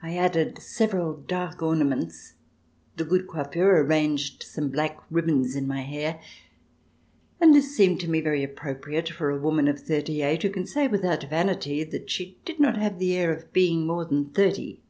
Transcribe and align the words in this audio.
I 0.00 0.16
added 0.16 0.58
several 0.62 1.16
dark 1.16 1.62
ornaments, 1.64 2.34
the 2.94 3.04
good 3.04 3.26
coiffeur 3.26 3.82
arranged 3.84 4.44
some 4.44 4.68
black 4.70 5.00
ribbons 5.10 5.56
in 5.56 5.66
my 5.66 5.80
hair, 5.82 6.20
and 7.40 7.52
this 7.52 7.74
seemed 7.76 7.98
to 8.02 8.08
me 8.08 8.20
very 8.20 8.44
appropriate 8.44 9.08
for 9.08 9.30
a 9.30 9.40
woman 9.40 9.66
of 9.66 9.80
thirty 9.80 10.22
eight, 10.22 10.44
who 10.44 10.50
can 10.50 10.64
say, 10.68 10.86
without 10.86 11.24
vanity, 11.24 11.82
that 11.82 12.08
she 12.08 12.38
did 12.44 12.60
not 12.60 12.76
have 12.76 13.00
the 13.00 13.16
air 13.16 13.34
of 13.34 13.52
being 13.52 13.84
more 13.84 14.04
than 14.04 14.30
thirty. 14.30 14.80